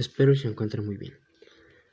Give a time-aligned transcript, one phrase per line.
[0.00, 1.12] Espero se encuentren muy bien.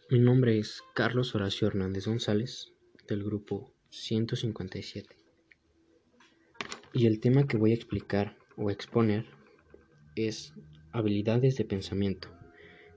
[0.10, 2.72] Mi nombre es Carlos Horacio Hernández González
[3.06, 5.14] del grupo 157.
[6.94, 9.26] Y el tema que voy a explicar o exponer
[10.16, 10.54] es
[10.94, 12.30] habilidades de pensamiento,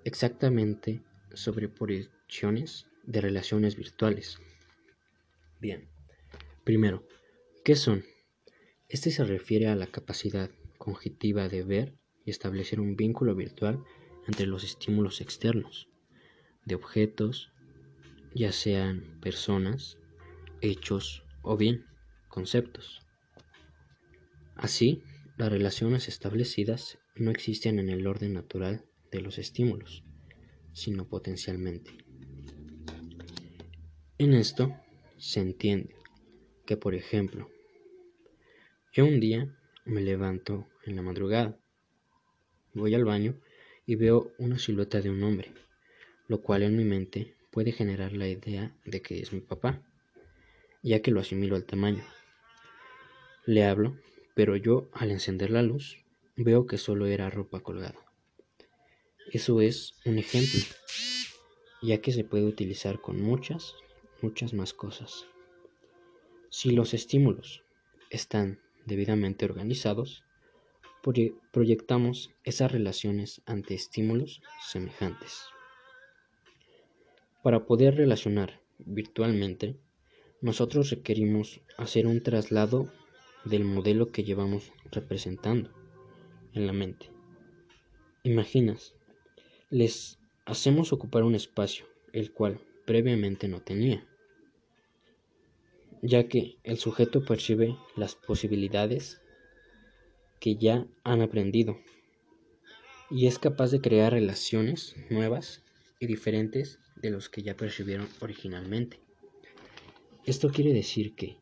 [0.05, 1.03] exactamente
[1.35, 4.39] sobre proyecciones de relaciones virtuales.
[5.59, 5.89] Bien,
[6.63, 7.05] primero,
[7.65, 8.05] ¿qué son?
[8.89, 13.83] Este se refiere a la capacidad cognitiva de ver y establecer un vínculo virtual
[14.31, 15.89] entre los estímulos externos
[16.65, 17.51] de objetos,
[18.33, 19.98] ya sean personas,
[20.61, 21.84] hechos o bien
[22.29, 23.05] conceptos.
[24.55, 25.03] Así,
[25.37, 30.05] las relaciones establecidas no existen en el orden natural de los estímulos,
[30.73, 31.91] sino potencialmente.
[34.17, 34.77] En esto
[35.19, 35.97] se entiende
[36.67, 37.51] que, por ejemplo,
[38.92, 41.59] yo un día me levanto en la madrugada,
[42.75, 43.41] voy al baño
[43.91, 45.51] y veo una silueta de un hombre,
[46.29, 49.83] lo cual en mi mente puede generar la idea de que es mi papá,
[50.81, 52.05] ya que lo asimilo al tamaño.
[53.47, 53.98] Le hablo,
[54.37, 56.05] pero yo al encender la luz
[56.37, 57.98] veo que solo era ropa colgada.
[59.33, 60.61] Eso es un ejemplo,
[61.83, 63.75] ya que se puede utilizar con muchas,
[64.23, 65.27] muchas más cosas.
[66.48, 67.64] Si los estímulos
[68.09, 70.23] están debidamente organizados,
[71.53, 75.42] proyectamos esas relaciones ante estímulos semejantes.
[77.42, 79.77] Para poder relacionar virtualmente,
[80.41, 82.92] nosotros requerimos hacer un traslado
[83.45, 85.70] del modelo que llevamos representando
[86.53, 87.07] en la mente.
[88.23, 88.95] Imaginas,
[89.70, 94.07] les hacemos ocupar un espacio, el cual previamente no tenía,
[96.03, 99.20] ya que el sujeto percibe las posibilidades
[100.41, 101.78] que ya han aprendido
[103.10, 105.62] y es capaz de crear relaciones nuevas
[105.98, 109.00] y diferentes de los que ya percibieron originalmente.
[110.24, 111.38] Esto quiere decir que,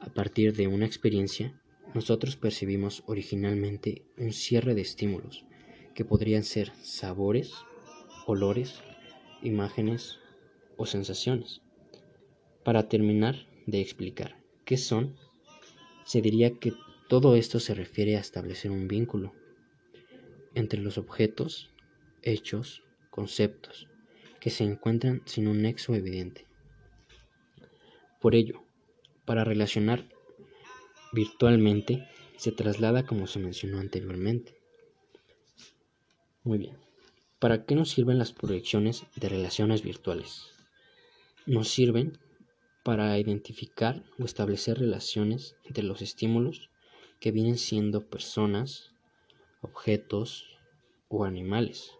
[0.00, 1.60] a partir de una experiencia,
[1.94, 5.46] nosotros percibimos originalmente un cierre de estímulos
[5.94, 7.54] que podrían ser sabores,
[8.26, 8.80] olores,
[9.42, 10.18] imágenes
[10.76, 11.62] o sensaciones.
[12.64, 15.16] Para terminar de explicar qué son,
[16.04, 16.72] se diría que
[17.08, 19.32] todo esto se refiere a establecer un vínculo
[20.54, 21.70] entre los objetos,
[22.22, 23.88] hechos, conceptos,
[24.40, 26.46] que se encuentran sin un nexo evidente.
[28.20, 28.62] Por ello,
[29.24, 30.06] para relacionar
[31.12, 34.58] virtualmente se traslada como se mencionó anteriormente.
[36.44, 36.76] Muy bien.
[37.38, 40.50] ¿Para qué nos sirven las proyecciones de relaciones virtuales?
[41.46, 42.18] Nos sirven
[42.82, 46.70] para identificar o establecer relaciones entre los estímulos
[47.20, 48.92] que vienen siendo personas,
[49.60, 50.58] objetos
[51.08, 51.92] o animales,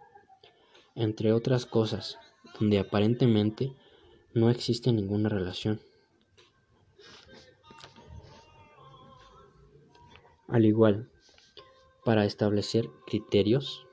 [0.95, 2.19] entre otras cosas,
[2.59, 3.73] donde aparentemente
[4.35, 5.81] no existe ninguna relación.
[10.47, 11.11] Al igual,
[12.05, 13.87] para establecer criterios,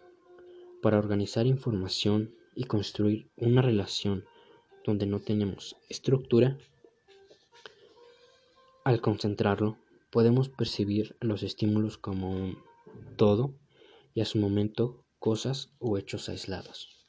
[0.82, 4.26] para organizar información y construir una relación
[4.86, 6.58] donde no tenemos estructura,
[8.84, 9.78] al concentrarlo
[10.16, 12.58] podemos percibir los estímulos como un
[13.18, 13.54] todo
[14.14, 17.06] y a su momento cosas o hechos aislados.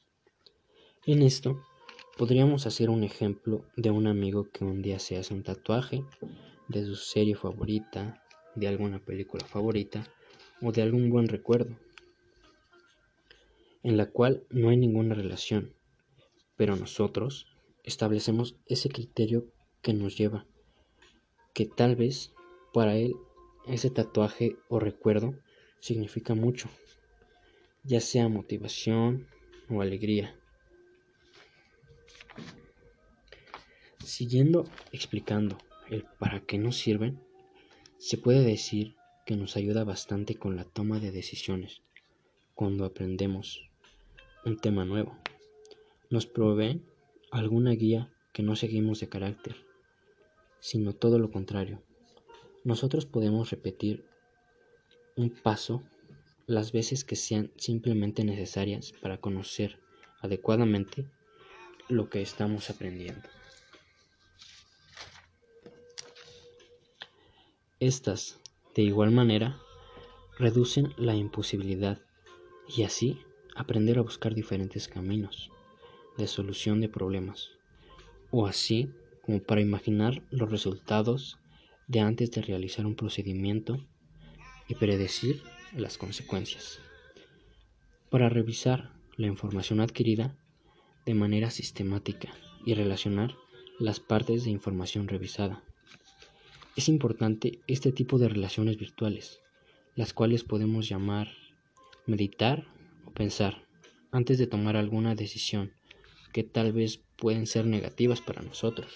[1.05, 1.63] En esto
[2.19, 6.03] podríamos hacer un ejemplo de un amigo que un día se hace un tatuaje
[6.67, 8.25] de su serie favorita,
[8.57, 10.05] de alguna película favorita
[10.61, 11.79] o de algún buen recuerdo,
[13.85, 15.77] en la cual no hay ninguna relación,
[16.57, 17.47] pero nosotros
[17.85, 19.47] establecemos ese criterio
[19.81, 20.45] que nos lleva,
[21.55, 22.33] que tal vez
[22.77, 23.17] para él,
[23.67, 25.35] ese tatuaje o recuerdo
[25.81, 26.69] significa mucho,
[27.85, 29.27] ya sea motivación
[29.71, 30.39] o alegría.
[34.05, 35.57] Siguiendo explicando
[35.89, 37.19] el para qué nos sirven,
[37.97, 38.95] se puede decir
[39.25, 41.81] que nos ayuda bastante con la toma de decisiones
[42.55, 43.71] cuando aprendemos
[44.45, 45.17] un tema nuevo.
[46.11, 46.85] Nos proveen
[47.31, 49.57] alguna guía que no seguimos de carácter,
[50.61, 51.83] sino todo lo contrario,
[52.67, 54.05] nosotros podemos repetir
[55.15, 55.85] un paso
[56.49, 59.79] las veces que sean simplemente necesarias para conocer
[60.21, 61.07] adecuadamente
[61.89, 63.23] lo que estamos aprendiendo.
[67.79, 68.41] Estas,
[68.75, 69.61] de igual manera,
[70.37, 72.01] reducen la imposibilidad
[72.77, 73.21] y así
[73.55, 75.53] aprender a buscar diferentes caminos
[76.19, 77.51] de solución de problemas,
[78.33, 78.91] o así
[79.25, 81.39] como para imaginar los resultados
[81.87, 83.85] de antes de realizar un procedimiento
[84.69, 85.43] y predecir
[85.77, 86.81] las consecuencias.
[88.11, 90.37] Para revisar la información adquirida
[91.05, 92.33] de manera sistemática
[92.65, 93.35] y relacionar
[93.79, 95.63] las partes de información revisada.
[96.77, 99.41] Es importante este tipo de relaciones virtuales,
[99.95, 101.29] las cuales podemos llamar
[102.07, 102.67] meditar
[103.05, 103.67] o pensar
[104.11, 105.73] antes de tomar alguna decisión
[106.33, 108.93] que tal vez pueden ser negativas para nosotros.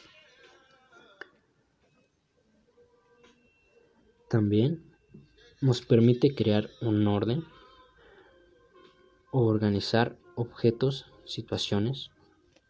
[4.31, 4.81] También
[5.61, 7.43] nos permite crear un orden
[9.33, 12.13] o organizar objetos, situaciones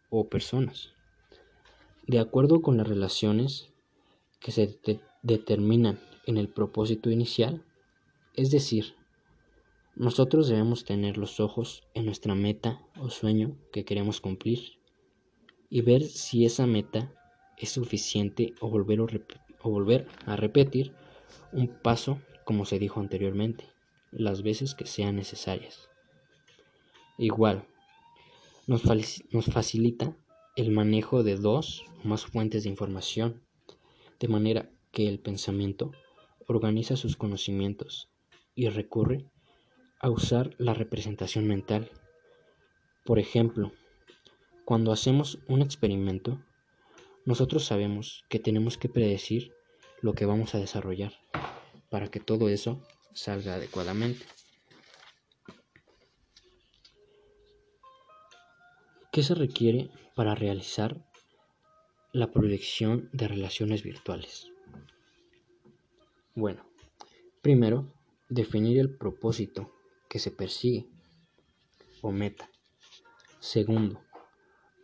[0.09, 0.89] o personas.
[2.07, 3.69] De acuerdo con las relaciones
[4.39, 4.79] que se
[5.21, 7.63] determinan en el propósito inicial,
[8.33, 8.95] es decir,
[9.95, 14.79] nosotros debemos tener los ojos en nuestra meta o sueño que queremos cumplir
[15.69, 17.13] y ver si esa meta
[17.55, 18.99] es suficiente o volver,
[19.61, 20.95] o volver a repetir
[21.51, 23.69] un paso como se dijo anteriormente,
[24.11, 25.89] las veces que sean necesarias.
[27.17, 27.65] Igual,
[28.67, 28.81] nos,
[29.45, 30.15] facilita
[30.55, 33.41] el manejo de dos o más fuentes de información,
[34.19, 35.91] de manera que el pensamiento
[36.47, 38.09] organiza sus conocimientos
[38.55, 39.29] y recurre
[39.99, 41.89] a usar la representación mental.
[43.05, 43.71] Por ejemplo,
[44.65, 46.43] cuando hacemos un experimento,
[47.25, 49.53] nosotros sabemos que tenemos que predecir
[50.01, 51.13] lo que vamos a desarrollar
[51.89, 52.81] para que todo eso
[53.13, 54.25] salga adecuadamente.
[59.11, 61.05] ¿Qué se requiere para realizar
[62.13, 64.47] la proyección de relaciones virtuales?
[66.33, 66.65] Bueno,
[67.41, 67.93] primero,
[68.29, 69.71] definir el propósito
[70.09, 70.87] que se persigue
[72.01, 72.49] o meta.
[73.39, 74.01] Segundo,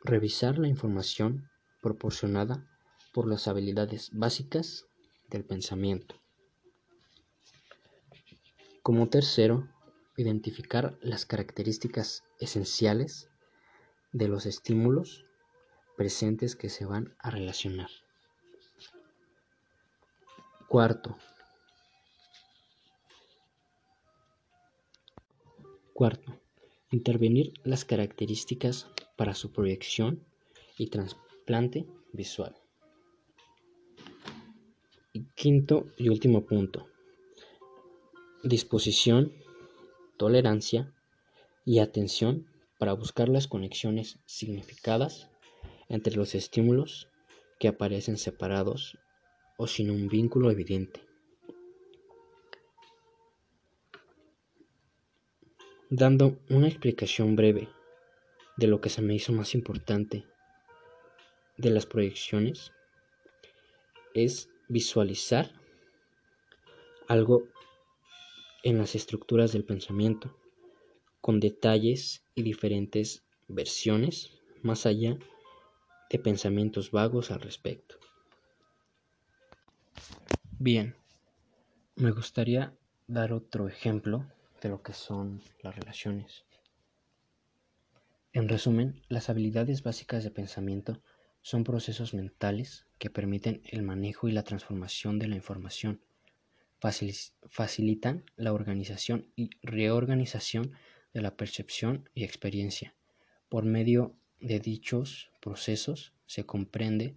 [0.03, 1.49] revisar la información
[1.81, 2.67] proporcionada
[3.13, 4.87] por las habilidades básicas
[5.29, 6.15] del pensamiento.
[8.81, 9.67] Como tercero,
[10.15, 13.29] identificar las características esenciales
[14.13, 15.25] de los estímulos
[15.95, 17.89] presentes que se van a relacionar.
[20.67, 21.17] Cuarto.
[25.93, 26.39] Cuarto.
[26.91, 28.87] Intervenir las características
[29.17, 30.23] para su proyección
[30.77, 32.55] y trasplante visual.
[35.39, 36.87] Quinto y último punto
[38.41, 39.33] disposición,
[40.17, 40.91] tolerancia
[41.63, 42.47] y atención
[42.79, 45.29] para buscar las conexiones significadas
[45.89, 47.07] entre los estímulos
[47.59, 48.97] que aparecen separados
[49.57, 51.01] o sin un vínculo evidente.
[55.91, 57.69] Dando una explicación breve
[58.55, 60.25] de lo que se me hizo más importante
[61.57, 62.71] de las proyecciones,
[64.15, 65.51] es visualizar
[67.07, 67.47] algo
[68.63, 70.35] en las estructuras del pensamiento,
[71.21, 74.31] con detalles y diferentes versiones,
[74.61, 75.17] más allá
[76.09, 77.97] de pensamientos vagos al respecto.
[80.59, 80.95] Bien,
[81.95, 82.75] me gustaría
[83.07, 84.25] dar otro ejemplo
[84.61, 86.45] de lo que son las relaciones.
[88.33, 91.01] En resumen, las habilidades básicas de pensamiento
[91.47, 96.01] son procesos mentales que permiten el manejo y la transformación de la información
[96.81, 100.73] facilitan la organización y reorganización
[101.13, 102.95] de la percepción y experiencia.
[103.47, 107.15] Por medio de dichos procesos se comprende,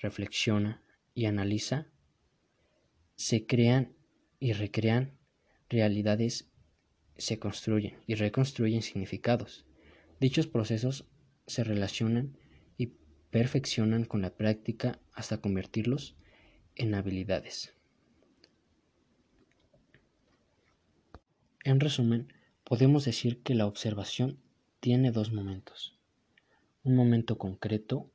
[0.00, 0.80] reflexiona
[1.12, 1.88] y analiza,
[3.16, 3.96] se crean
[4.38, 5.18] y recrean
[5.68, 6.48] realidades,
[7.16, 9.66] se construyen y reconstruyen significados.
[10.20, 11.06] Dichos procesos
[11.48, 12.38] se relacionan
[13.34, 16.14] perfeccionan con la práctica hasta convertirlos
[16.76, 17.74] en habilidades.
[21.64, 24.38] En resumen, podemos decir que la observación
[24.78, 25.98] tiene dos momentos,
[26.84, 28.08] un momento concreto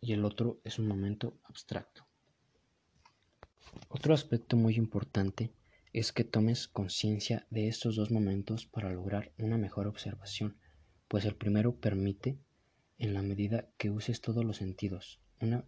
[0.00, 2.06] y el otro es un momento abstracto.
[3.90, 5.52] Otro aspecto muy importante
[5.92, 10.56] es que tomes conciencia de estos dos momentos para lograr una mejor observación,
[11.08, 12.38] pues el primero permite,
[12.98, 15.64] en la medida que uses todos los sentidos, una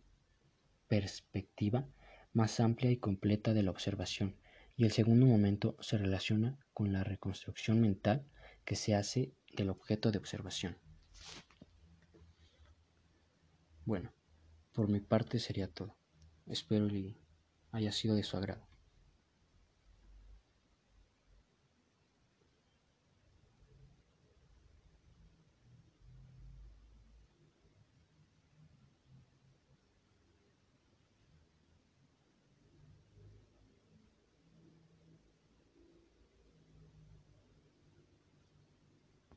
[0.89, 1.89] perspectiva
[2.33, 4.37] más amplia y completa de la observación,
[4.77, 8.27] y el segundo momento se relaciona con la reconstrucción mental
[8.65, 10.77] que se hace del objeto de observación.
[13.87, 14.13] Bueno,
[14.73, 15.97] por mi parte sería todo.
[16.47, 17.17] Espero que
[17.71, 18.67] haya sido de su agrado.